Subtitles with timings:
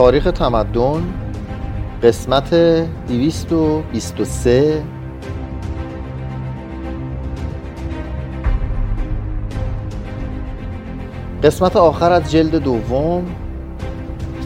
[0.00, 1.02] تاریخ تمدن
[2.02, 2.54] قسمت
[3.08, 4.82] 223
[11.42, 13.24] قسمت آخر از جلد دوم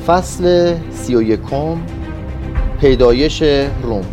[0.06, 1.76] فصل سی و یکم
[2.80, 3.42] پیدایش
[3.82, 4.04] روم.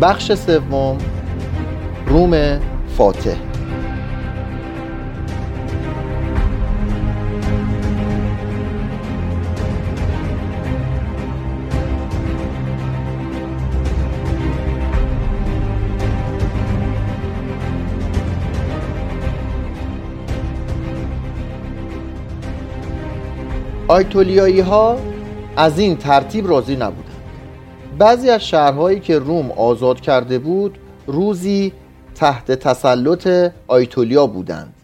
[0.00, 0.98] بخش سوم
[2.10, 2.60] روم
[2.96, 3.36] فاتح.
[23.88, 24.96] آیتولیایی ها
[25.56, 27.04] از این ترتیب راضی نبودند.
[27.98, 31.72] بعضی از شهرهایی که روم آزاد کرده بود روزی
[32.20, 34.74] تحت تسلط آیتولیا بودند.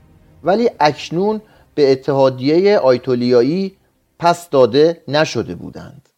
[0.45, 1.41] ولی اکنون
[1.75, 3.77] به اتحادیه آیتولیایی
[4.19, 6.09] پس داده نشده بودند.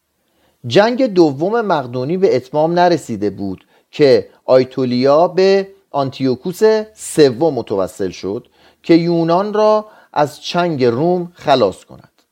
[0.67, 6.61] جنگ دوم مقدونی به اتمام نرسیده بود که آیتولیا به آنتیوکوس
[6.95, 8.49] سوم متوسل شد
[8.83, 12.23] که یونان را از چنگ روم خلاص کند.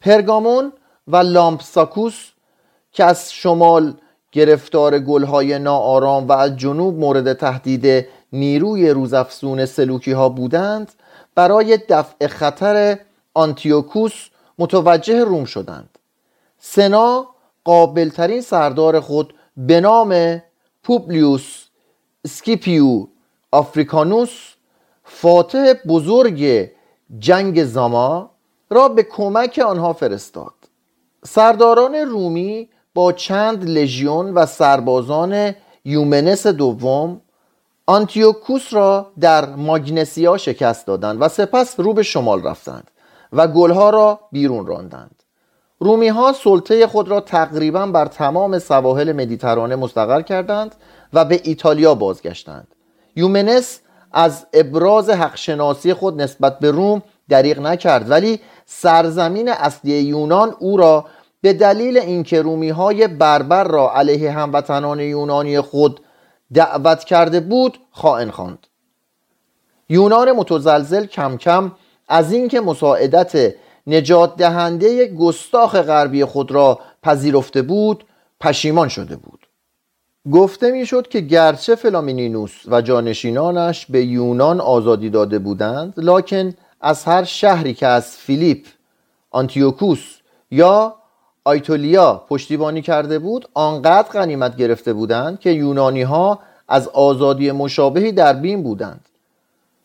[0.00, 0.72] پرگامون
[1.08, 2.30] و لامپساکوس
[2.92, 3.94] که از شمال
[4.34, 10.92] گرفتار گلهای ناآرام و از جنوب مورد تهدید نیروی روزافزون سلوکی ها بودند
[11.34, 12.98] برای دفع خطر
[13.34, 15.98] آنتیوکوس متوجه روم شدند.
[16.58, 17.26] سنا
[17.64, 20.42] قابلترین سردار خود به نام
[20.82, 21.64] پوبلیوس
[22.26, 23.06] سکیپیو
[23.52, 24.54] آفریکانوس
[25.04, 26.70] فاتح بزرگ
[27.18, 28.30] جنگ زاما
[28.70, 30.54] را به کمک آنها فرستاد.
[31.24, 37.20] سرداران رومی با چند لژیون و سربازان یومنس دوم
[37.86, 42.90] آنتیوکوس را در ماگنسیا شکست دادند و سپس رو به شمال رفتند
[43.32, 45.22] و گلها را بیرون راندند.
[45.78, 50.74] رومی ها سلطه خود را تقریبا بر تمام سواحل مدیترانه مستقر کردند
[51.12, 52.74] و به ایتالیا بازگشتند.
[53.16, 53.80] یومنس
[54.12, 61.04] از ابراز حقشناسی خود نسبت به روم دریغ نکرد ولی سرزمین اصلی یونان او را
[61.44, 66.00] به دلیل اینکه رومی های بربر را علیه هموطنان یونانی خود
[66.54, 68.66] دعوت کرده بود خائن خواند.
[69.88, 71.72] یونان متزلزل کم کم
[72.08, 73.54] از اینکه مساعدت
[73.86, 78.04] نجات دهنده گستاخ غربی خود را پذیرفته بود
[78.40, 79.46] پشیمان شده بود.
[80.32, 87.24] گفته می‌شد که گرچه فلامینینوس و جانشینانش به یونان آزادی داده بودند لکن از هر
[87.24, 88.66] شهری که از فیلیپ
[89.30, 90.16] آنتیوکوس
[90.50, 90.94] یا
[91.44, 96.38] آیتولیا پشتیبانی کرده بود آنقدر غنیمت گرفته بودند که یونانی ها
[96.68, 99.04] از آزادی مشابهی در بین بودند.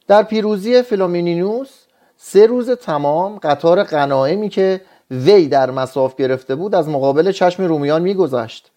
[0.07, 1.69] در پیروزی فلامینینوس
[2.17, 4.81] سه روز تمام قطار غنایمی که
[5.11, 8.71] وی در مساف گرفته بود از مقابل چشم رومیان میگذشت.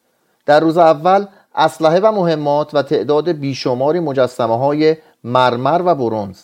[0.47, 6.43] در روز اول اسلحه و مهمات و تعداد بیشماری مجسمه های مرمر و برونز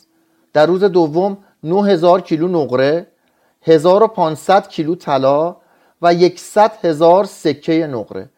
[0.52, 3.06] در روز دوم 9000 کیلو نقره
[3.62, 5.56] 1500 کیلو طلا
[6.02, 8.30] و 100 هزار سکه نقره.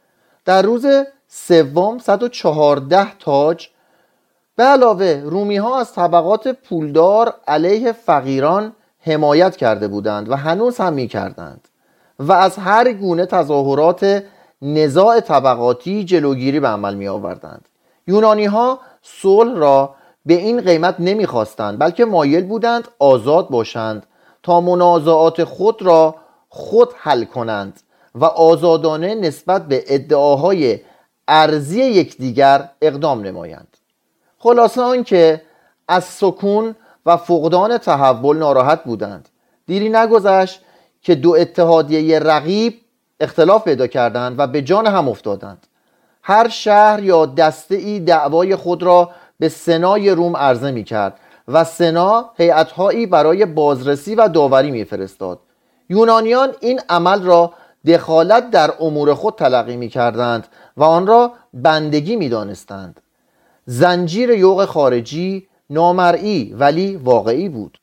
[0.45, 0.87] در روز
[1.29, 3.69] سوم 114 تاج.
[4.57, 10.93] به علاوه رومی ها از طبقات پولدار علیه فقیران حمایت کرده بودند و هنوز هم
[10.93, 11.69] می کردند
[12.19, 14.23] و از هر گونه تظاهرات
[14.63, 17.69] نزاع طبقاتی جلوگیری به عمل می آوردند
[18.07, 19.95] یونانی ها صلح را
[20.27, 24.07] به این قیمت نمی‌خواستند بلکه مایل بودند آزاد باشند
[24.43, 26.15] تا منازعات خود را
[26.51, 27.81] خود حل کنند
[28.15, 30.81] و آزادانه نسبت به ادعاهای
[31.29, 33.77] ارزی یکدیگر اقدام نمایند.
[34.39, 35.43] خلاصه آنکه
[35.89, 36.77] از سکون
[37.07, 39.29] و فقدان تحول ناراحت بودند.
[39.67, 40.61] دیری نگذشت
[41.03, 42.81] که دو اتحادیه رقیب
[43.21, 45.67] اختلاف پیدا کردند و به جان هم افتادند.
[46.23, 51.65] هر شهر یا دسته ای دعوای خود را به سنای روم عرضه می کرد و
[51.65, 55.39] سنا هیئتهایی برای بازرسی و داوری میفرستاد.
[55.91, 57.53] یونانیان این عمل را
[57.87, 60.47] دخالت در امور خود تلقی می کردند
[60.77, 63.01] و آن را بندگی می دانستند.
[63.67, 67.79] زنجیر یوغ خارجی نامرئی ولی واقعی بود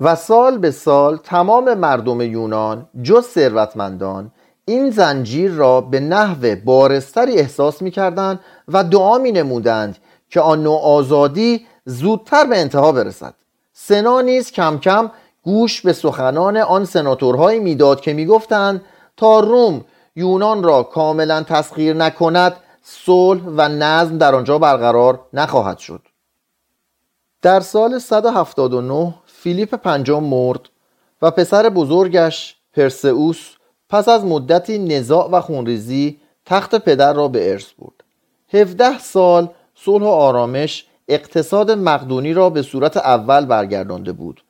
[0.00, 4.30] و سال به سال تمام مردم یونان جز ثروتمندان
[4.64, 9.98] این زنجیر را به نحو بارستری احساس می کردند و دعا می نمودند
[10.30, 13.34] که آن نوع آزادی زودتر به انتها برسد
[13.72, 15.10] سنا نیز کم کم
[15.48, 18.84] گوش به سخنان آن سناتورهایی می‌داد که می‌گفتند
[19.16, 19.84] تا روم
[20.16, 26.00] یونان را کاملا تسخیر نکند صلح و نظم در آنجا برقرار نخواهد شد.
[27.42, 30.60] در سال 179 فیلیپ پنجم مرد
[31.22, 33.50] و پسر بزرگش پرسئوس
[33.90, 38.04] پس از مدتی نزاع و خونریزی تخت پدر را به ارث برد.
[38.52, 44.42] 17 سال صلح و آرامش اقتصاد مقدونی را به صورت اول برگردانده بود.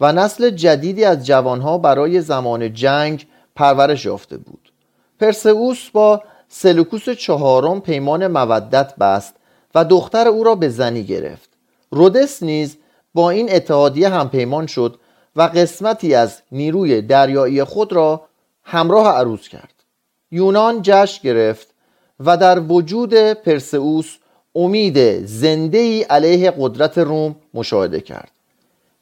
[0.00, 3.26] و نسل جدیدی از جوانها برای زمان جنگ
[3.56, 4.72] پرورش یافته بود.
[5.20, 9.34] پرسئوس با سلوکوس چهارم پیمان مودت بست
[9.74, 11.48] و دختر او را به زنی گرفت.
[11.90, 12.76] رودس نیز
[13.14, 14.98] با این اتحادیه هم پیمان شد
[15.36, 18.22] و قسمتی از نیروی دریایی خود را
[18.62, 19.74] همراه عروض کرد.
[20.30, 21.68] یونان جشن گرفت
[22.20, 24.16] و در وجود پرسئوس
[24.54, 28.30] امید زنده ای علیه قدرت روم مشاهده کرد.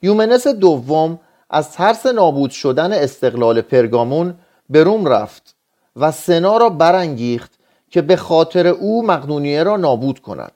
[0.05, 1.21] یومنس دوم
[1.51, 4.35] از ترس نابود شدن استقلال پرگامون
[4.71, 5.55] به روم رفت
[5.97, 7.53] و سنا را برانگیخت
[7.91, 10.53] که به خاطر او مقدونیه را نابود کند.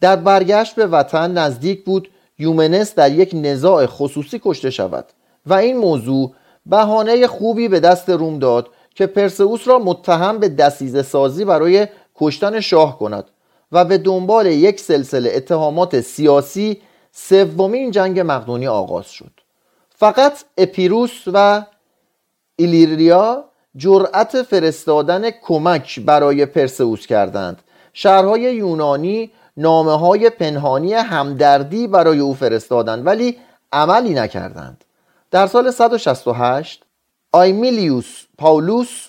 [0.00, 2.08] در برگشت به وطن نزدیک بود
[2.38, 5.04] یومنس در یک نزاع خصوصی کشته شود
[5.46, 6.32] و این موضوع
[6.66, 12.60] بهانه خوبی به دست روم داد که پرسئوس را متهم به دسیزه سازی برای کشتن
[12.60, 13.24] شاه کند
[13.72, 16.80] و به دنبال یک سلسله اتهامات سیاسی
[17.12, 19.30] سومین جنگ مقدونی آغاز شد.
[19.88, 21.62] فقط اپیروس و
[22.56, 23.44] ایلیریا
[23.76, 27.62] جرأت فرستادن کمک برای پرسئوس کردند.
[27.92, 33.38] شهرهای یونانی نامه های پنهانی همدردی برای او فرستادند ولی
[33.72, 34.84] عملی نکردند.
[35.30, 36.84] در سال 168
[37.32, 39.08] آیمیلیوس پاولوس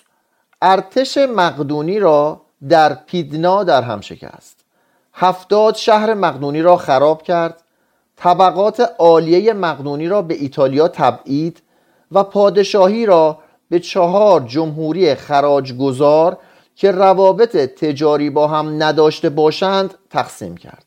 [0.62, 4.56] ارتش مقدونی را در پیدنا در هم شکست.
[5.12, 7.62] هفتاد شهر مقدونی را خراب کرد.
[8.20, 11.62] طبقات عالیه مقدونی را به ایتالیا تبعید
[12.12, 13.38] و پادشاهی را
[13.70, 16.38] به چهار جمهوری خراجگذار
[16.76, 20.84] که روابط تجاری با هم نداشته باشند تقسیم کرد.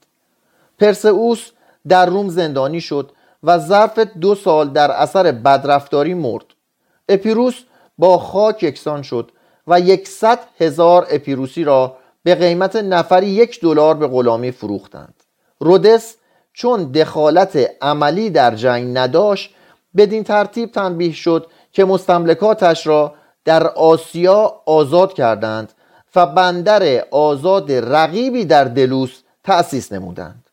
[0.79, 1.51] پرسئوس
[1.87, 3.11] در روم زندانی شد
[3.43, 6.45] و ظرف دو سال در اثر بدرفتاری مرد.
[7.09, 7.55] اپیروس
[7.97, 9.31] با خاک یکسان شد
[9.67, 15.23] و یکصد هزار اپیروسی را به قیمت نفری یک دلار به غلامی فروختند.
[15.59, 16.15] رودس
[16.53, 19.55] چون دخالت عملی در جنگ نداشت
[19.97, 23.13] بدین ترتیب تنبیه شد که مستملکاتش را
[23.45, 25.73] در آسیا آزاد کردند
[26.15, 30.49] و بندر آزاد رقیبی در دلوس تأسیس نمودند.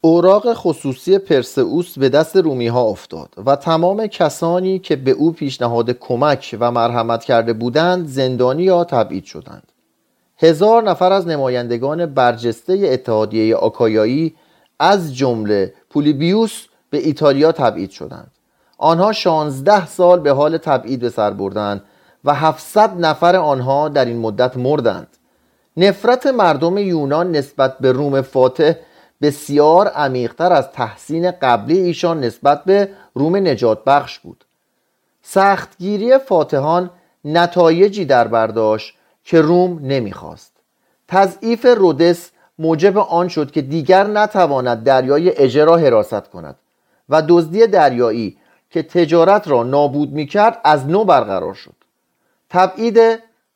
[0.00, 5.90] اوراق خصوصی پرسئوس به دست رومی ها افتاد و تمام کسانی که به او پیشنهاد
[5.90, 9.72] کمک و مرحمت کرده بودند زندانی یا تبعید شدند.
[10.38, 14.34] هزار نفر از نمایندگان برجسته اتحادیه آکایایی
[14.78, 18.30] از جمله پولیبیوس به ایتالیا تبعید شدند.
[18.78, 21.82] آنها شانزده سال به حال تبعید به سر بردند
[22.24, 25.16] و 700 نفر آنها در این مدت مردند.
[25.76, 28.72] نفرت مردم یونان نسبت به روم فاتح
[29.22, 34.44] بسیار عمیقتر از تحسین قبلی ایشان نسبت به روم نجات بخش بود.
[35.22, 36.90] سختگیری فاتحان
[37.24, 38.94] نتایجی در برداشت
[39.24, 40.52] که روم نمی‌خواست.
[41.08, 46.56] تضعیف رودس موجب آن شد که دیگر نتواند دریای اژه را حراست کند
[47.08, 48.36] و دزدی دریایی
[48.70, 51.74] که تجارت را نابود می‌کرد از نو برقرار شد.
[52.50, 52.98] تبعید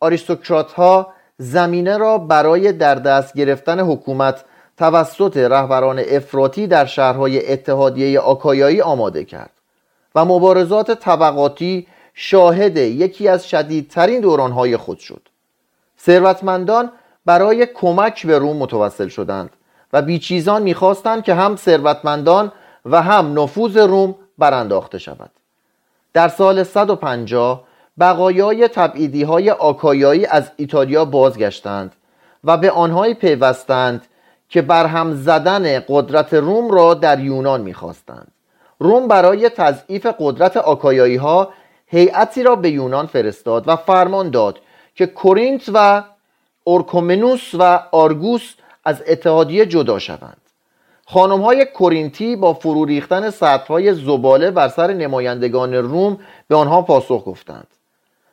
[0.00, 4.44] آریستوکرات ها زمینه را برای در دست گرفتن حکومت
[4.76, 9.50] توسط رهبران افراطی در شهرهای اتحادیه آکایایی آماده کرد
[10.14, 15.22] و مبارزات طبقاتی شاهد یکی از شدیدترین دورانهای خود شد.
[16.00, 16.92] ثروتمندان
[17.30, 19.50] برای کمک به روم متوسل شدند
[19.92, 22.52] و بیچیزان می‌خواستند که هم ثروتمندان
[22.84, 25.30] و هم نفوذ روم برانداخته شود.
[26.12, 27.64] در سال 150
[28.00, 31.92] بقایای تبعیدی های آکایایی از ایتالیا بازگشتند
[32.44, 34.06] و به آنهایی پیوستند
[34.48, 38.32] که برهم زدن قدرت روم را در یونان می‌خواستند.
[38.78, 41.48] روم برای تضعیف قدرت آکایایی ها
[41.86, 44.58] هیئتی را به یونان فرستاد و فرمان داد
[44.94, 46.02] که کورینت و
[46.64, 50.40] اورکومنوس و آرگوس از اتحادیه جدا شوند.
[51.06, 53.30] خانم های کورینتی با فرو ریختن
[53.68, 57.66] های زباله بر سر نمایندگان روم به آنها پاسخ گفتند.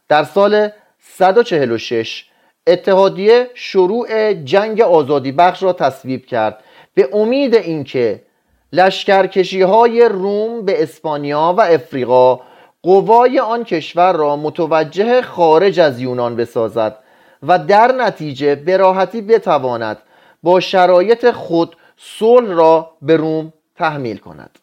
[0.10, 0.70] در سال
[1.00, 2.26] 146
[2.68, 8.22] اتحادیه شروع جنگ آزادی بخش را تصویب کرد به امید اینکه
[8.74, 12.40] لشکرکشی های روم به اسپانیا و افریقا
[12.84, 16.98] قوای آن کشور را متوجه خارج از یونان بسازد
[17.44, 19.98] و در نتیجه به راحتی بتواند
[20.44, 24.60] با شرایط خود صلح را به روم تحمیل کند.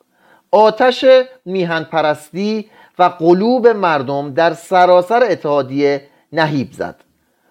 [0.51, 1.05] آتش
[1.45, 6.97] میهن پرستی و قلوب مردم در سراسر اتحادیه نهیب زد.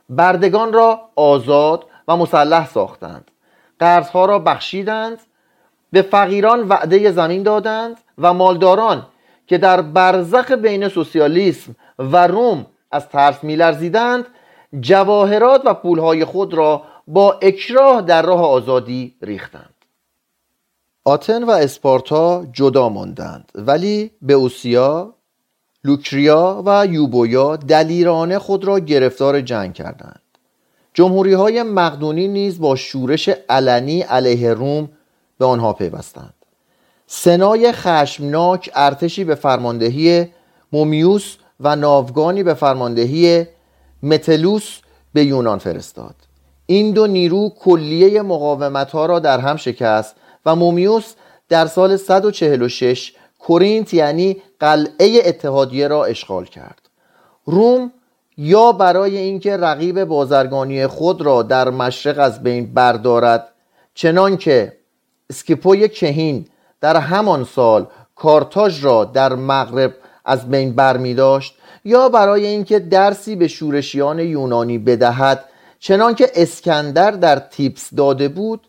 [0.09, 3.31] بردگان را آزاد و مسلح ساختند.
[3.79, 5.19] قرضها را بخشیدند
[5.91, 9.05] به فقیران وعده زمین دادند و مالداران
[9.47, 14.25] که در برزخ بین سوسیالیسم و روم از ترس میلرزیدند
[14.81, 19.73] جواهرات و پولهای خود را با اکراه در راه آزادی ریختند.
[21.03, 25.13] آتن و اسپارتا جدا ماندند ولی به اوسیا
[25.83, 30.21] لوکریا و یوبویا دلیرانه خود را گرفتار جنگ کردند.
[30.93, 34.89] جمهوری های مقدونی نیز با شورش علنی علیه روم
[35.37, 36.33] به آنها پیوستند.
[37.07, 40.27] سنای خشمناک ارتشی به فرماندهی
[40.71, 43.45] مومیوس و ناوگانی به فرماندهی
[44.03, 44.79] متلوس
[45.13, 46.15] به یونان فرستاد.
[46.65, 51.13] این دو نیرو کلیه مقاومت ها را در هم شکست و مومیوس
[51.49, 56.89] در سال 146 کورینت یعنی قلعه اتحادیه را اشغال کرد.
[57.45, 57.91] روم
[58.37, 63.49] یا برای اینکه رقیب بازرگانی خود را در مشرق از بین بردارد
[63.93, 64.77] چنان که
[65.29, 66.45] اسکیپوی کهین
[66.81, 69.93] در همان سال کارتاژ را در مغرب
[70.25, 75.43] از بین بر می داشت یا برای اینکه درسی به شورشیان یونانی بدهد
[75.79, 78.61] چنان که اسکندر در تیپس داده بود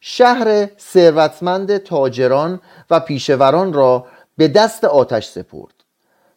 [0.00, 2.60] شهر ثروتمند تاجران
[2.90, 5.74] و پیشوران را به دست آتش سپرد.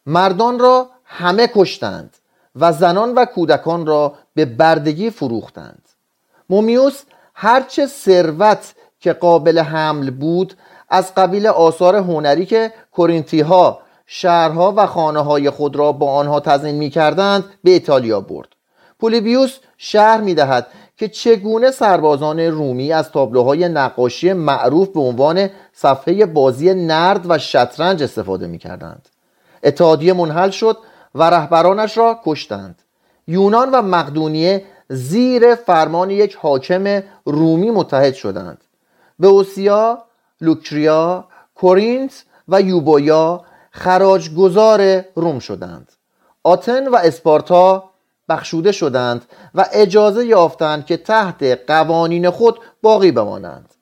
[0.06, 2.16] مردان را همه کشتند
[2.56, 5.82] و زنان و کودکان را به بردگی فروختند.
[6.50, 7.02] مومیوس
[7.34, 10.54] هرچه ثروت که قابل حمل بود
[10.88, 13.80] از قبیل آثار هنری که کورینتی ها
[14.12, 18.48] شهرها و خانه های خود را با آنها تزین می کردند به ایتالیا برد.
[19.00, 26.26] پولیبیوس شهر می دهد که چگونه سربازان رومی از تابلوهای نقاشی معروف به عنوان صفحه
[26.26, 29.08] بازی نرد و شطرنج استفاده می کردند
[29.62, 30.78] اتحادیه منحل شد
[31.14, 32.82] و رهبرانش را کشتند.
[33.26, 38.64] یونان و مقدونیه زیر فرمان یک حاکم رومی متحد شدند.
[39.18, 39.98] به اوسیا،
[40.40, 41.24] لوکریا،
[41.54, 43.44] کورینت و یوبویا
[43.80, 45.92] خراجگزار روم شدند.
[46.42, 47.90] آتن و اسپارتا
[48.28, 53.74] بخشوده شدند و اجازه یافتند که تحت قوانین خود باقی بمانند.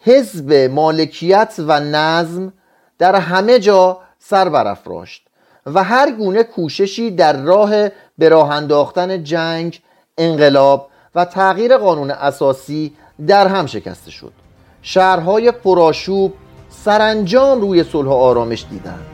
[0.00, 2.52] حزب مالکیت و نظم
[2.98, 5.28] در همه جا سر برافراشت
[5.66, 9.80] و هر گونه کوششی در راه به انداختن جنگ
[10.18, 12.92] انقلاب و تغییر قانون اساسی
[13.26, 14.32] در هم شکسته شد.
[14.82, 16.34] شهرهای پرآشوب
[16.86, 19.06] سرانجام روی صلح و آرامش دیدند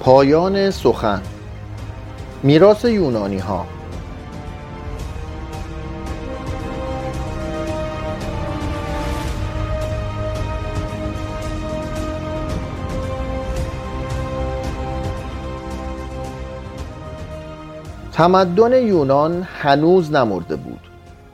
[0.00, 1.22] پایان سخن.
[2.42, 3.73] میراث یونانی ها
[18.14, 20.80] تمدن یونان هنوز نمرده بود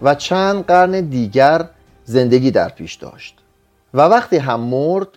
[0.02, 1.64] و چند قرن دیگر
[2.04, 3.38] زندگی در پیش داشت
[3.94, 5.08] و وقتی هم مرد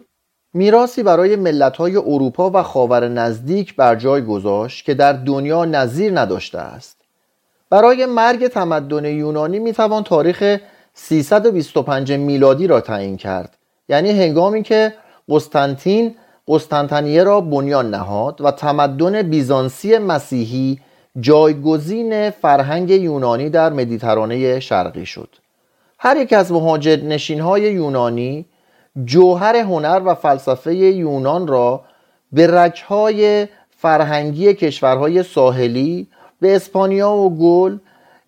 [0.54, 6.60] میراسی برای ملت‌های اروپا و خاور نزدیک بر جای گذاشت که در دنیا نظیر نداشته
[6.60, 6.98] است.
[7.70, 10.58] برای مرگ تمدن یونانی می‌توان تاریخ
[10.94, 13.58] 325 میلادی را تعیین کرد.
[13.90, 14.94] یعنی هنگامی که
[15.30, 16.16] قسطنطین
[16.48, 20.80] قسطنطنیه را بنیان نهاد و تمدن بیزانسی مسیحی
[21.20, 25.30] جایگزین فرهنگ یونانی در مدیترانه شرقی شد.
[26.00, 28.46] هر یک از مهاجر نشین های یونانی
[29.06, 31.82] جوهر هنر و فلسفه یونان را
[32.32, 36.08] به رکهای فرهنگی کشورهای ساحلی
[36.40, 37.78] به اسپانیا و گل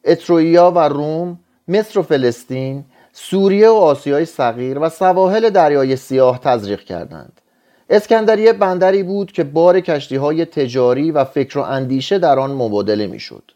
[0.05, 6.79] اترویا و روم مصر و فلسطین سوریه و آسیای صغیر و سواحل دریای سیاه تزریق
[6.79, 7.41] کردند.
[7.89, 13.07] اسکندریه بندری بود که بار کشتی های تجاری و فکر و اندیشه در آن مبادله
[13.07, 13.51] می‌شد.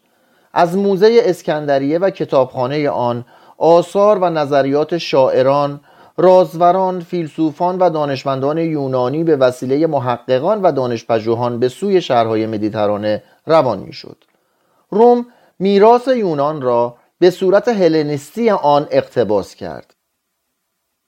[0.52, 3.24] از موزه اسکندریه و کتابخانه آن
[3.58, 5.80] آثار و نظریات شاعران،
[6.16, 13.78] رازوران، فیلسوفان و دانشمندان یونانی به وسیله محققان و دانشپژوهان به سوی شهرهای مدیترانه روان
[13.78, 14.24] می‌شد.
[14.90, 15.26] روم
[15.58, 19.94] میراث یونان را به صورت هلنیستی آن اقتباس کرد.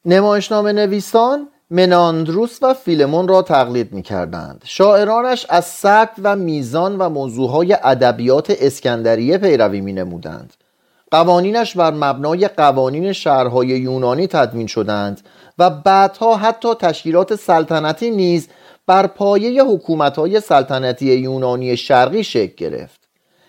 [0.05, 4.63] نمایشنامه نویسان مناندروس و فیلمون را تقلید می کردند.
[4.65, 10.55] شاعرانش از سبک و میزان و موضوعهای ادبیات اسکندریه پیروی می نمودند.
[11.11, 15.21] قوانینش بر مبنای قوانین شهرهای یونانی تدوین شدند
[15.59, 18.49] و بعدها حتی تشکیلات سلطنتی نیز
[18.87, 23.01] بر پایه حکومتهای سلطنتی یونانی شرقی شکل گرفت.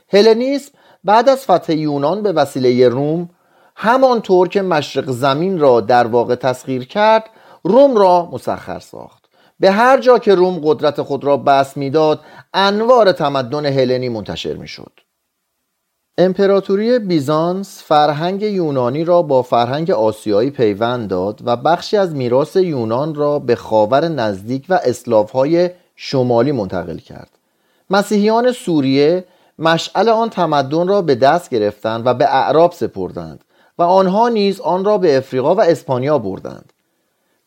[0.10, 0.72] هلنیسم
[1.03, 3.30] بعد از فتح یونان به وسیله روم
[3.75, 7.30] همانطور که مشرق زمین را در واقع تسخیر کرد
[7.63, 9.24] روم را مسخر ساخت.
[9.60, 12.20] به هر جا که روم قدرت خود را بس می‌داد
[12.53, 14.91] انوار تمدن هلنی منتشر می‌شد.
[16.17, 23.15] امپراتوری بیزانس فرهنگ یونانی را با فرهنگ آسیایی پیوند داد و بخشی از میراث یونان
[23.15, 27.29] را به خاور نزدیک و اسلافهای شمالی منتقل کرد.
[27.89, 29.25] مسیحیان سوریه
[29.60, 33.43] مشعل آن تمدن را به دست گرفتند و به اعراب سپردند
[33.77, 36.73] و آنها نیز آن را به افریقا و اسپانیا بردند.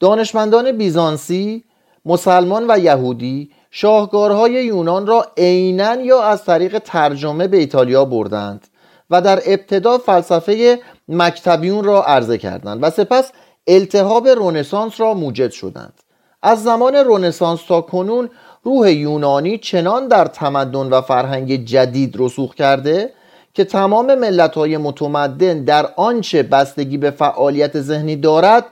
[0.00, 1.64] دانشمندان بیزانسی
[2.04, 8.66] مسلمان و یهودی شاهکارهای یونان را عینا یا از طریق ترجمه به ایتالیا بردند
[9.10, 13.32] و در ابتدا فلسفه مکتبیون را عرضه کردند و سپس
[13.66, 15.92] التهاب رونسانس را موجد شدند.
[16.42, 18.30] از زمان رونسانس تا کنون
[18.62, 23.12] روح یونانی چنان در تمدن و فرهنگ جدید رسوخ کرده
[23.54, 28.64] که تمام ملت‌های متمدن در آنچه بستگی به فعالیت ذهنی دارد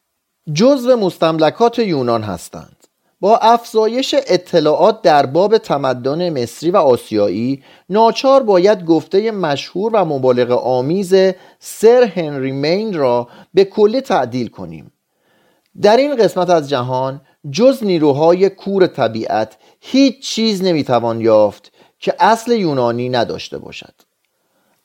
[0.53, 2.77] جزو مستملکات یونان هستند.
[3.21, 10.51] با افزایش اطلاعات در باب تمدن مصری و آسیایی ناچار باید گفته مشهور و مبالغ
[10.51, 11.15] آمیز
[11.59, 14.93] سر هنری مین را به کلی تعدیل کنیم.
[15.83, 17.21] در این قسمت از جهان
[17.51, 23.95] جز نیروهای کور طبیعت هیچ چیز نمی‌توان یافت که اصل یونانی نداشته باشد.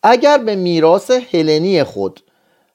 [0.04, 2.20] اگر به میراث هلنی خود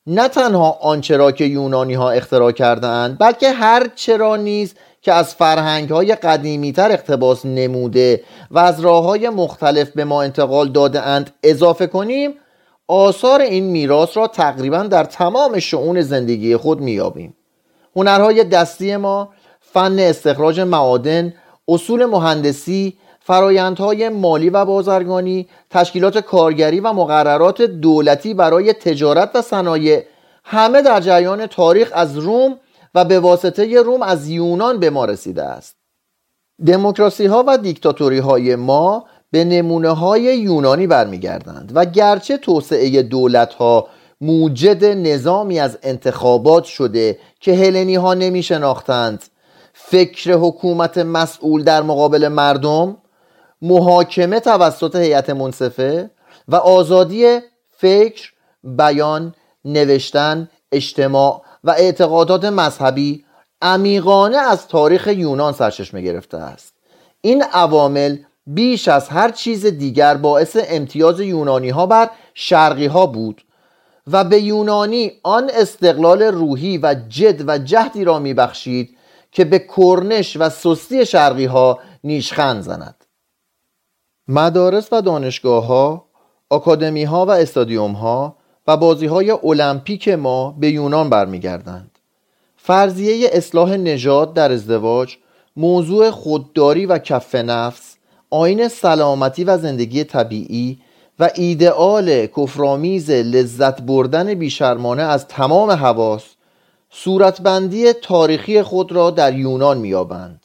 [0.07, 5.35] نه تنها آنچه را که یونانی ها اختراع کردهاند بلکه هر چرا نیز که از
[5.35, 11.01] فرهنگ های قدیمی تر اقتباس نموده و از راه های مختلف به ما انتقال داده
[11.01, 12.35] اند اضافه کنیم
[12.89, 17.35] آثار این میراث را تقریبا در تمام شعون زندگی خود میابیم
[17.97, 19.29] هنرهای دستی ما
[19.61, 21.35] فن استخراج معادن
[21.69, 30.05] اصول مهندسی فرایندهای مالی و بازرگانی تشکیلات کارگری و مقررات دولتی برای تجارت و صنایع.
[30.45, 32.59] همه در جریان تاریخ از روم
[32.95, 35.77] و به واسطه روم از یونان به ما رسیده است.
[36.67, 43.55] دموکراسی ها و دیکتاتوری های ما به نمونه های یونانی برمیگردند و گرچه توسعه دولت
[43.55, 43.89] ها
[44.21, 49.25] موجد نظامی از انتخابات شده که هلنی ها نمی شناختند
[49.73, 52.97] فکر حکومت مسئول در مقابل مردم
[53.63, 56.11] محاکمه توسط هیئت منصفه
[56.49, 57.39] و آزادی
[57.71, 58.33] فکر
[58.65, 63.25] بیان نوشتن اجتماع و اعتقادات مذهبی
[63.63, 66.75] عمیقانه از تاریخ یونان سرچشمه گرفته است.
[67.21, 73.45] این عوامل بیش از هر چیز دیگر باعث امتیاز یونانی ها بر شرقی ها بود
[74.07, 78.97] و به یونانی آن استقلال روحی و جد و جهدی را میبخشید
[79.33, 83.04] که به کرنش و سستی شرقی ها نیشخند زند.
[84.29, 86.05] مدارس و دانشگاه ها
[86.51, 91.99] آکادمی ها و استادیوم ها و بازی های المپیک ما به یونان برمیگردند.
[92.57, 95.17] فرضیه اصلاح نژاد در ازدواج
[95.57, 97.97] موضوع خودداری و کف نفس
[98.31, 100.79] آین سلامتی و زندگی طبیعی
[101.19, 106.25] و ایدئال کفرآمیز لذت بردن بیشرمانه از تمام حواس
[106.91, 110.45] صورتبندی تاریخی خود را در یونان میابند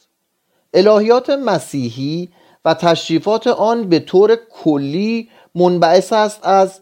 [0.74, 2.28] الهیات مسیحی
[2.64, 6.80] و تشریفات آن به طور کلی منبعث است از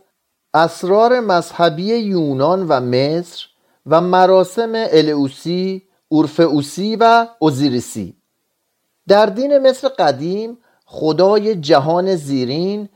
[0.54, 3.46] اسرار مذهبی یونان و مصر
[3.86, 8.16] و مراسم الئوسی، اورفئوسی و اوزیریسی
[9.08, 12.88] در دین مصر قدیم خدای جهان زیرین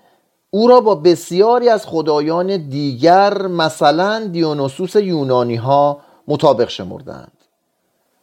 [0.51, 7.33] او را با بسیاری از خدایان دیگر مثلا دیونوسوس یونانی ها مطابق شمردند.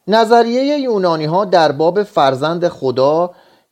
[0.08, 3.30] نظریه یونانی ها در باب فرزند خدا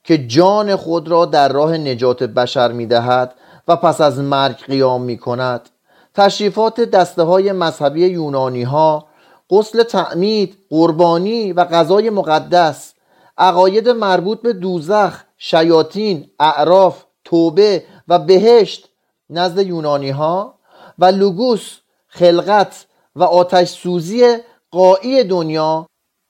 [0.09, 3.35] که جان خود را در راه نجات بشر می دهد
[3.69, 5.69] و پس از مرگ قیام می کند
[6.15, 9.07] تشریفات دسته های مذهبی یونانی ها
[9.51, 12.95] غسل تعمید، قربانی و غذای مقدس
[13.39, 18.89] عقاید مربوط به دوزخ، شیاطین، اعراف، توبه و بهشت
[19.31, 20.55] نزد یونانی ها
[20.99, 24.37] و لوگوس، خلقت و آتش سوزی
[24.71, 25.87] قایی دنیا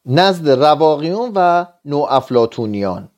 [0.06, 3.08] نزد رواقیون و نوافلاتونیان.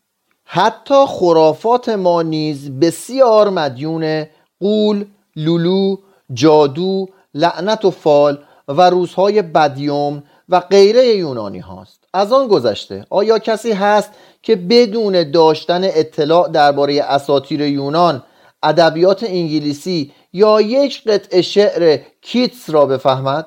[0.52, 4.26] حتی خرافات ما نیز بسیار مدیون
[4.60, 5.04] قول،
[5.36, 5.96] لولو،
[6.34, 12.04] جادو، لعنت و فال و روزهای بدیوم و غیره یونانی هاست.
[12.14, 14.10] از آن گذشته آیا کسی هست
[14.42, 18.22] که بدون داشتن اطلاع درباره اساطیر یونان
[18.62, 23.46] ادبیات انگلیسی یا یک قطعه شعر کیتس را بفهمد؟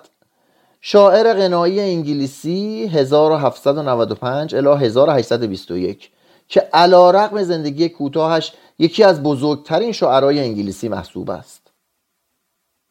[0.81, 6.09] شاعر غنایی انگلیسی 1795 الی 1821
[6.47, 11.71] که علا رقم زندگی کوتاهش یکی از بزرگترین شعرای انگلیسی محسوب است.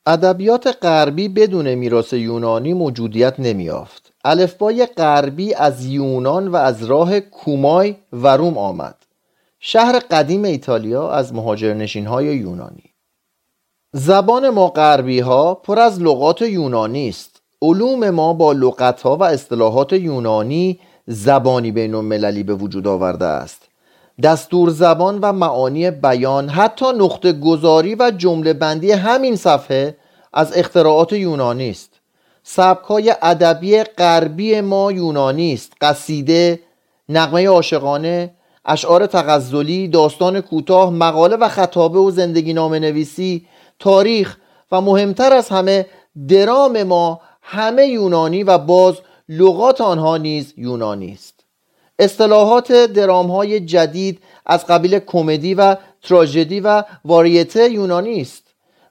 [0.06, 7.96] ادبیات غربی بدون میراث یونانی موجودیت نمیافت الفبای غربی از یونان و از راه کومای
[8.12, 8.96] و روم آمد.
[9.60, 12.94] شهر قدیم ایتالیا از مهاجرنشین های یونانی.
[13.92, 17.42] زبان ما غربی ها پر از لغات یونانی است.
[17.62, 23.62] علوم ما با لغت ها و اصطلاحات یونانی زبانی بین المللی به وجود آورده است.
[24.22, 29.96] دستور زبان و معانی بیان حتی نقطه گذاری و جمله بندی همین صفحه
[30.32, 31.90] از اختراعات یونانی است.
[32.42, 35.72] سبکای ادبی غربی ما یونانی است.
[35.80, 36.60] قصیده
[37.08, 38.30] نقمه عاشقانه
[38.64, 43.46] اشعار تغزلی داستان کوتاه مقاله و خطابه و زندگی نام نویسی
[43.78, 44.36] تاریخ
[44.72, 45.86] و مهمتر از همه
[46.28, 48.94] درام ما همه یونانی و باز
[49.38, 51.44] لغات آنها نیز یونانی است.
[51.98, 58.42] اصطلاحات درام های جدید از قبیل کمدی و تراژدی و واریته یونانی است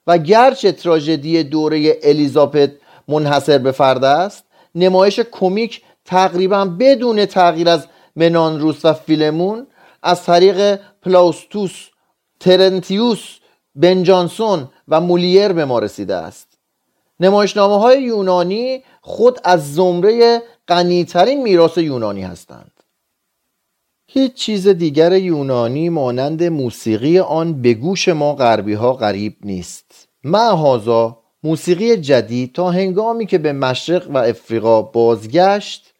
[0.06, 2.70] و گرچه تراژدی دوره الیزابت
[3.08, 9.66] منحصر به فرد است نمایش کمیک تقریبا بدون تغییر از منانروس و فیلمون
[10.02, 11.88] از طریق پلاوستوس
[12.40, 13.38] ترنتیوس
[13.74, 16.51] بنجانسون و مولیر به ما رسیده است.
[17.22, 22.72] نمایشنامه های یونانی خود از زمره غنیترین میراث یونانی هستند.
[24.06, 30.08] هیچ چیز دیگر یونانی مانند موسیقی آن به گوش ما غربی ها غریب نیست.
[30.24, 35.94] معهازا موسیقی جدید تا هنگامی که به مشرق و افریقا بازگشت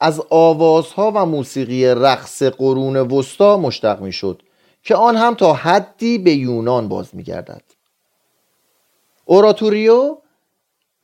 [0.00, 4.42] از آوازها و موسیقی رقص قرون وسطا مشتق می شد
[4.82, 7.62] که آن هم تا حدی به یونان باز می گردد
[9.24, 10.16] اوراتوریو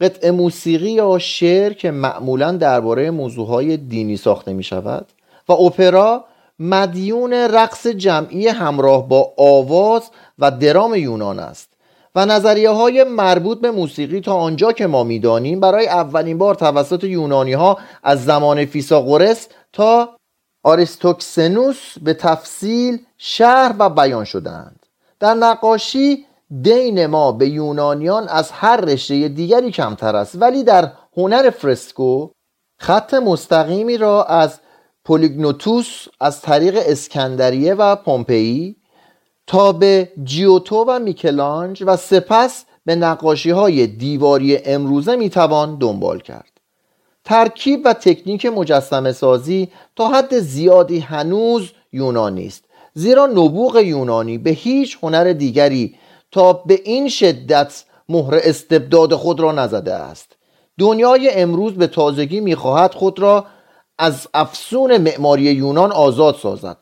[0.00, 5.06] قطع موسیقی یا شعر که معمولا درباره موضوعهای دینی ساخته می شود
[5.48, 6.24] و اپرا
[6.58, 11.68] مدیون رقص جمعی همراه با آواز و درام یونان است
[12.14, 17.04] و نظریه های مربوط به موسیقی تا آنجا که ما می‌دانیم برای اولین بار توسط
[17.04, 20.08] یونانی ها از زمان فیساغورس تا
[20.62, 24.86] آریستوکسنوس به تفصیل شهر و بیان شدند
[25.20, 26.26] در نقاشی
[26.62, 30.42] دین ما به یونانیان از هر رشته دیگری کمتر است.
[30.42, 32.28] ولی در هنر فرسکو
[32.78, 34.60] خط مستقیمی را از
[35.04, 38.76] پولیگنوتوس از طریق اسکندریه و پومپئی
[39.46, 46.50] تا به جیوتو و میکلانج و سپس به نقاشی های دیواری امروزه می‌توان دنبال کرد.
[47.24, 52.64] ترکیب و تکنیک مجسم سازی تا حد زیادی هنوز یونانی است.
[52.94, 55.94] زیرا نبوغ یونانی به هیچ هنر دیگری
[56.32, 60.36] تا به این شدت مهر استبداد خود را نزده است.
[60.78, 63.46] دنیای امروز به تازگی می‌خواهد خود را
[63.98, 66.76] از افسون معماری یونان آزاد سازد.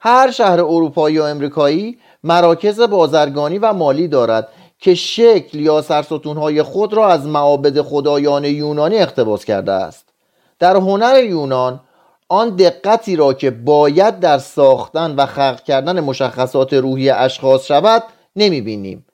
[0.00, 6.94] هر شهر اروپایی و امریکایی مراکز بازرگانی و مالی دارد که شکل یا سرستونهای خود
[6.94, 10.04] را از معابد خدایان یونانی اقتباس کرده است.
[10.58, 11.80] در هنر یونان
[12.28, 18.02] آن دقتی را که باید در ساختن و خلق کردن مشخصات روحی اشخاص شود
[18.36, 19.06] نمی بینیم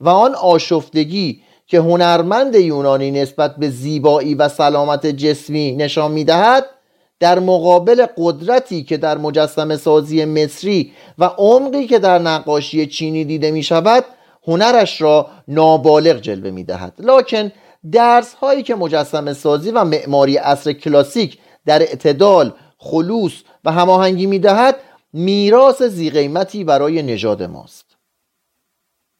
[0.00, 6.64] و آن آشفتگی که هنرمند یونانی نسبت به زیبایی و سلامت جسمی نشان می دهد
[7.20, 13.50] در مقابل قدرتی که در مجسم سازی مصری و عمقی که در نقاشی چینی دیده
[13.50, 14.04] می شود
[14.46, 17.52] هنرش را نابالغ جلوه می دهد لکن
[17.92, 23.32] درس هایی که مجسم سازی و معماری عصر کلاسیک در اعتدال خلوص
[23.64, 24.76] و هماهنگی می دهد
[25.12, 27.93] میراث زیقیمتی برای نژاد ماست.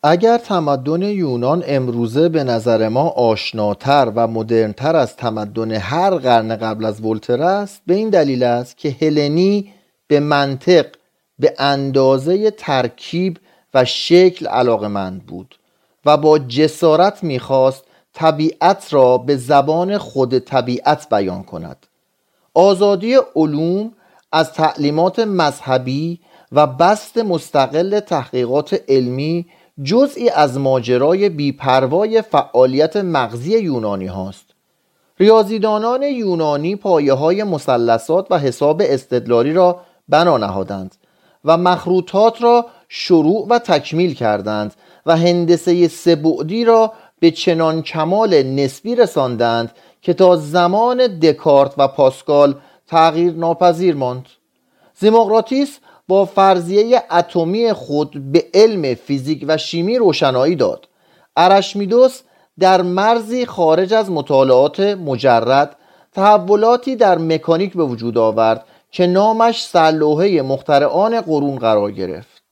[0.07, 6.85] اگر تمدن یونان امروزه به نظر ما آشناتر و مدرنتر از تمدن هر قرن قبل
[6.85, 9.73] از ولتر است به این دلیل است که هلنی
[10.07, 10.87] به منطق
[11.39, 13.39] به اندازه ترکیب
[13.75, 15.55] و شکل علاقمند بود
[16.07, 21.87] و با جسارت می‌خواست طبیعت را به زبان خود طبیعت بیان کند.
[22.55, 23.93] آزادی علوم
[24.33, 26.21] از تعلیمات مذهبی
[26.53, 29.47] و بست مستقل تحقیقات علمی
[29.83, 34.45] جزئی از ماجرای بیپروای فعالیت مغزی یونانی هاست.
[35.21, 40.95] ریاضیدانان یونانی پایه های مسلسات و حساب استدلالی را بنا نهادند
[41.45, 44.75] و مخروطات را شروع و تکمیل کردند
[45.07, 52.55] و هندسه سبعدی را به چنان کمال نسبی رساندند که تا زمان دکارت و پاسکال
[52.87, 54.27] تغییر ناپذیر ماند.
[54.99, 60.89] زیموقراتیس با فرضیه اتمی خود به علم فیزیک و شیمی روشنایی داد.
[61.37, 62.23] ارشمیدس
[62.59, 65.77] در مرزی خارج از مطالعات مجرد
[66.13, 72.43] تحولاتی در مکانیک به وجود آورد که نامش سرلوحه مخترعان قرون قرار گرفت.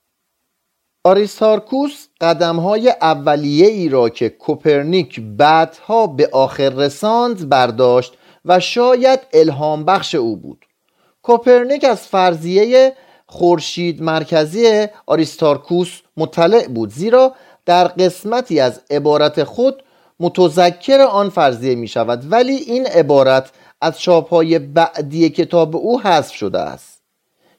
[1.04, 8.12] آریستارکوس قدمهای اولیه ای را که کوپرنیک بعدها به آخر رساند برداشت
[8.44, 10.64] و شاید الهام بخش او بود.
[11.22, 12.92] کوپرنیک از فرضیه
[13.32, 17.34] خورشید مرکزی آریستارکوس مطلع بود زیرا
[17.66, 19.82] در قسمتی از عبارت خود
[20.20, 26.58] متذکر آن فرضیه می شود ولی این عبارت از چاپهای بعدی کتاب او حذف شده
[26.58, 27.02] است.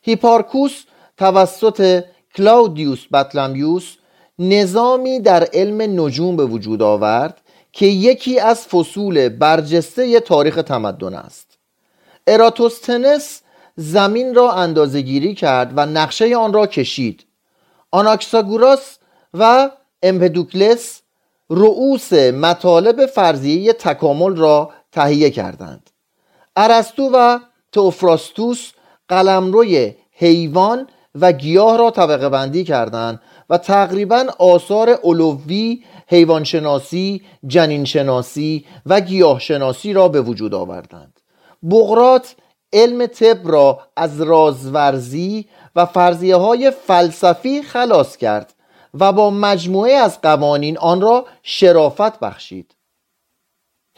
[0.01, 0.83] هیپارکوس
[1.17, 2.03] توسط
[2.35, 3.95] کلاودیوس بطلمیوس
[4.39, 11.57] نظامی در علم نجوم به وجود آورد که یکی از فصول برجسته تاریخ تمدن است.
[12.27, 13.42] اراتوستنس
[13.75, 17.25] زمین را اندازه گیری کرد و نقشه آن را کشید.
[17.91, 18.97] آناکساگوراس
[19.33, 19.69] و
[20.03, 21.01] امپدوکلس
[21.49, 25.89] رؤوس مطالب فرضیه تکامل را تهیه کردند.
[26.55, 27.39] ارسطو و
[27.71, 28.71] توفراستوس
[29.07, 38.99] قلمروی حیوان و گیاه را طبقه بندی کردند و تقریبا آثار علوی حیوانشناسی، جنینشناسی و
[38.99, 41.19] گیاهشناسی را به وجود آوردند.
[41.69, 42.35] بغرات
[42.73, 48.53] علم طب را از رازورزی و فرضیه های فلسفی خلاص کرد
[48.93, 52.75] و با مجموعه از قوانین آن را شرافت بخشید.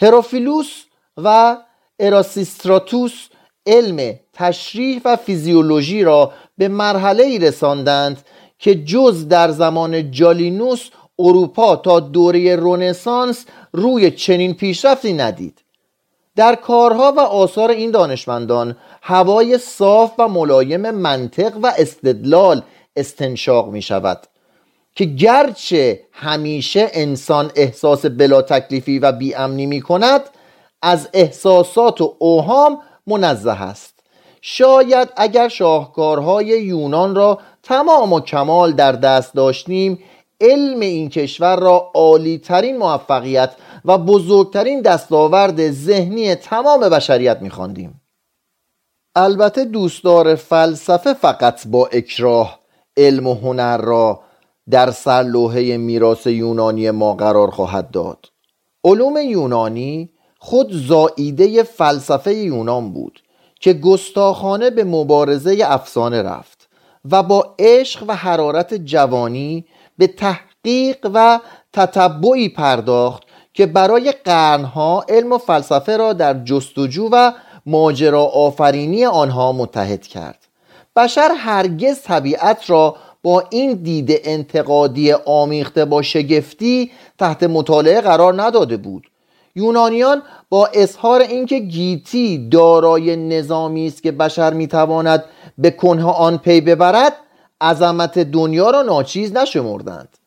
[0.02, 0.84] هروفیلوس
[1.18, 1.58] و
[2.00, 3.28] اراسیستراتوس
[3.66, 8.26] علم تشریح و فیزیولوژی را به مرحله ای رساندند
[8.60, 15.64] که جز در زمان جالینوس اروپا تا دوره رونسانس روی چنین پیشرفتی ندید.
[16.36, 22.62] در کارها و آثار این دانشمندان هوای صاف و ملایم منطق و استدلال
[22.95, 24.28] استنشاق می شود
[24.95, 30.21] که گرچه همیشه انسان احساس بلا تکلیفی و بیامنی می کند
[30.82, 33.93] از احساسات و اوهام منزه است.
[34.41, 40.00] شاید اگر شاهکارهای یونان را تمام و کمال در دست داشتیم
[40.41, 48.02] علم این کشور را عالی ترین موفقیت و بزرگترین دستاورد ذهنی تمام بشریت میخواندیم.
[49.15, 52.60] البته دوستدار فلسفه فقط با اکراه
[52.98, 54.19] علم و هنر را
[54.69, 58.26] در سرلوحه میراث یونانی ما قرار خواهد داد.
[58.84, 63.19] علوم یونانی خود زائیده فلسفه یونان بود
[63.60, 66.69] که گستاخانه به مبارزه افسانه رفت
[67.12, 69.65] و با عشق و حرارت جوانی
[69.97, 71.39] به تحقیق و
[71.73, 77.31] تتبعی پرداخت که برای قرنها علم و فلسفه را در جستجو و
[77.65, 80.47] ماجرا آفرینی آنها متحد کرد.
[80.95, 88.77] بشر هرگز طبیعت را با این دید انتقادی آمیخته با شگفتی تحت مطالعه قرار نداده
[88.77, 89.08] بود.
[89.55, 95.23] یونانیان با اظهار اینکه گیتی دارای نظامی است که بشر می‌تواند
[95.58, 97.13] به کنه آن پی ببرد
[97.65, 100.17] عظمت دنیا را ناچیز نشمردند.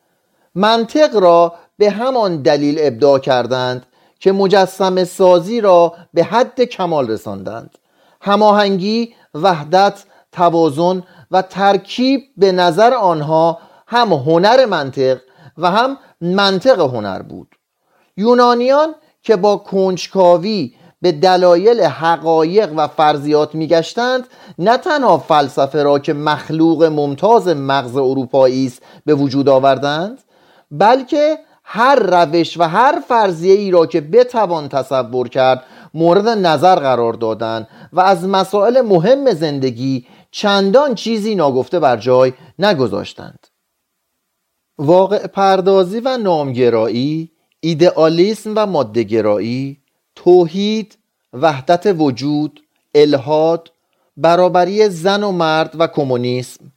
[0.54, 3.86] منطق را به همان دلیل ابداع کردند
[4.20, 7.78] که مجسم سازی را به حد کمال رساندند.
[8.20, 15.18] هماهنگی وحدت توازن و ترکیب به نظر آنها هم هنر منطق
[15.58, 17.48] و هم منطق هنر بود.
[18.16, 26.12] یونانیان که با کنجکاوی به دلایل حقایق و فرضیات میگشتند نه تنها فلسفه را که
[26.12, 30.18] مخلوق ممتاز مغز اروپایی است به وجود آوردند
[30.70, 37.12] بلکه هر روش و هر فرضیه ای را که بتوان تصور کرد مورد نظر قرار
[37.12, 43.46] دادند و از مسائل مهم زندگی چندان چیزی ناگفته بر جای نگذاشتند.
[44.78, 49.82] واقع پردازی و نامگرایی ایدئالیسم و مادهگرایی
[50.28, 50.98] توحید
[51.32, 52.60] وحدت وجود
[52.94, 53.72] الهاد
[54.16, 56.72] برابری زن و مرد و کمونیسم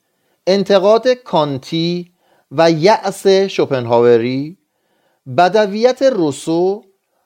[0.48, 2.12] انتقاد کانتی
[2.52, 4.58] و یأس شوپنهاوری
[5.38, 6.84] بدویت روسو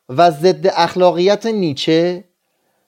[0.10, 2.24] و ضد اخلاقیت نیچه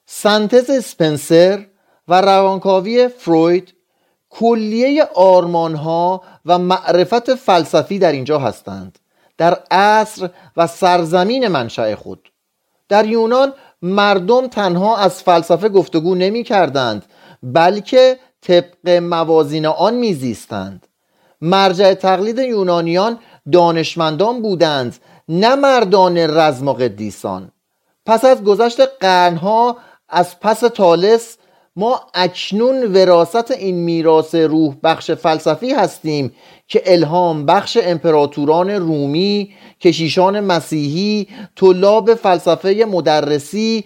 [0.06, 1.66] سنتز اسپنسر
[2.08, 3.74] و روانکاوی فروید
[4.30, 8.98] کلیه آرمانها و معرفت فلسفی در اینجا هستند
[9.36, 12.28] در عصر و سرزمین منشأ خود.
[12.88, 17.04] در یونان مردم تنها از فلسفه گفتگو نمی کردند
[17.42, 20.86] بلکه طبق موازین آن میزیستند.
[21.40, 23.18] مرجع تقلید یونانیان
[23.52, 24.96] دانشمندان بودند
[25.28, 27.52] نه مردان رزم و قدیسان
[28.06, 29.76] پس از گذشت قرنها
[30.08, 31.37] از پس تالس
[31.78, 36.32] ما اکنون وراست این میراث روح بخش فلسفی هستیم
[36.68, 43.84] که الهام بخش امپراتوران رومی کشیشان مسیحی طلاب فلسفه مدرسی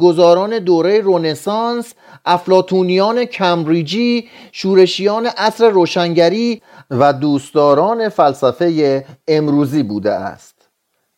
[0.00, 1.94] گذاران دوره رونسانس
[2.24, 10.54] افلاتونیان کمبریجی شورشیان عصر روشنگری و دوستداران فلسفه امروزی بوده است.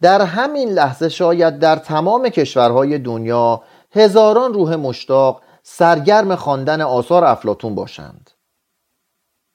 [0.03, 3.63] در همین لحظه شاید در تمام کشورهای دنیا
[3.95, 8.31] هزاران روح مشتاق سرگرم خواندن آثار افلاتون باشند.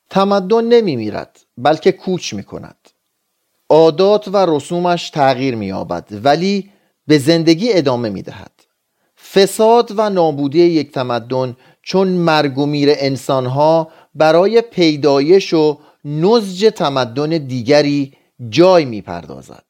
[0.09, 2.89] تمدن نمی میرد بلکه کوچ می کند
[3.69, 5.71] عادات و رسومش تغییر می
[6.11, 6.71] ولی
[7.07, 8.51] به زندگی ادامه می دهد
[9.33, 17.29] فساد و نابودی یک تمدن چون مرگ و میر انسانها برای پیدایش و نزج تمدن
[17.29, 18.13] دیگری
[18.49, 19.63] جای می پردازد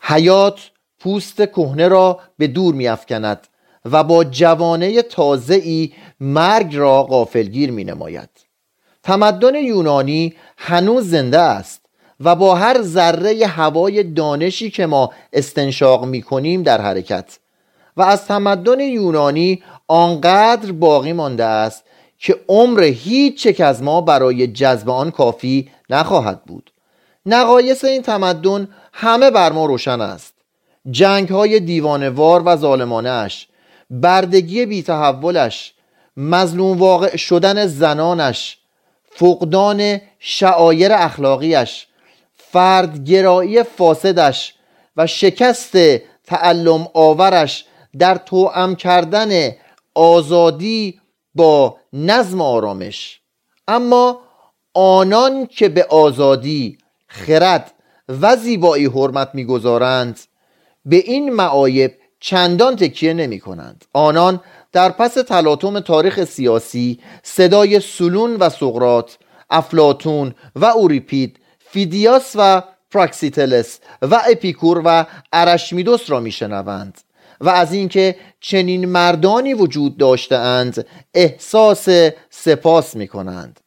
[0.00, 3.48] حیات پوست کهنه را به دور می افکند
[3.92, 8.30] و با جوانه تازه ای مرگ را غافلگیر می نماید
[9.02, 11.80] تمدن یونانی هنوز زنده است
[12.20, 17.38] و با هر ذره هوای دانشی که ما استنشاق می کنیم در حرکت.
[17.96, 21.84] و از تمدن یونانی آنقدر باقی مانده است
[22.18, 26.70] که عمر هیچ یک از ما برای جذب آن کافی نخواهد بود.
[27.26, 30.34] نقایص این تمدن همه بر ما روشن است.
[30.90, 33.47] جنگ های دیوانوار و ظالمانش
[33.90, 35.74] بردگی بیتحولش
[36.16, 38.58] مظلوم واقع شدن زنانش
[39.10, 41.86] فقدان شعایر اخلاقیش
[42.34, 44.54] فردگرایی فاسدش
[44.96, 45.76] و شکست
[46.24, 47.64] تعلم آورش
[47.98, 49.50] در توأم کردن
[49.94, 51.00] آزادی
[51.34, 53.20] با نظم آرامش.
[53.68, 54.20] اما
[54.74, 57.72] آنان که به آزادی خرد
[58.08, 60.20] و زیبایی حرمت می‌گذارند
[60.84, 64.40] به این معایب چندان تکیه نمی کنند آنان
[64.72, 69.18] در پس تلاطم تاریخ سیاسی صدای سولون و سقراط
[69.50, 77.00] افلاطون و اوریپید فیدیاس و پراکسیتلس و اپیکور و ارشمیدس را میشنوند
[77.40, 81.88] و از اینکه چنین مردانی وجود داشتهاند احساس
[82.30, 83.60] سپاس می کنند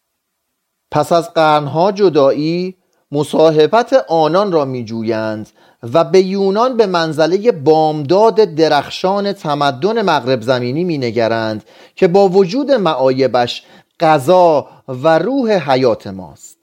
[0.92, 2.78] پس از قرنها جدایی
[3.12, 5.50] مصاحبت آنان را می جویند
[5.94, 11.64] و به یونان به منزله بامداد درخشان تمدن مغرب زمینی می نگرند
[11.96, 13.64] که با وجود معایبش
[14.00, 16.58] غذا و روح حیات ماست.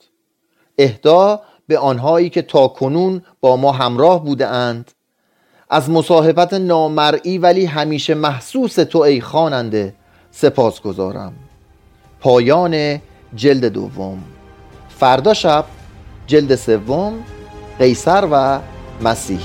[0.79, 4.93] اهدا به آنهایی که تا کنون با ما همراه بوده اند
[5.71, 9.95] از مصاحبت نامرئی ولی همیشه محسوس تو ای خواننده
[10.31, 11.33] سپاس گذارم
[12.21, 13.01] پایان
[13.35, 14.25] جلد دوم.
[14.89, 15.65] فردا شب
[16.29, 17.25] جلد سوم
[17.79, 18.59] قیصر و
[19.03, 19.41] مسیح.